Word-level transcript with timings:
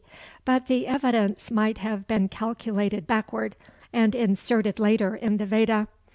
But 0.45 0.65
the 0.65 0.87
evidence 0.87 1.51
might 1.51 1.77
have 1.77 2.07
been 2.07 2.27
calculated 2.27 3.05
backward, 3.05 3.55
and 3.93 4.15
inserted 4.15 4.79
later 4.79 5.15
in 5.15 5.37
the 5.37 5.45
Veda. 5.45 5.87